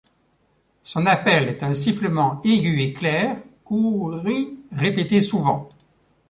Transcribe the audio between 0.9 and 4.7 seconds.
appel est un sifflement aigu et clair, coû-rî,